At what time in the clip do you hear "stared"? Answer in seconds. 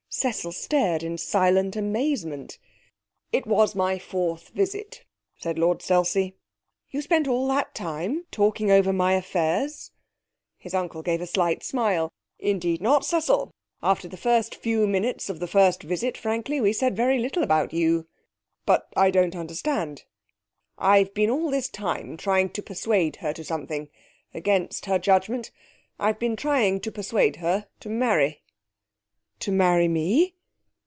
0.51-1.03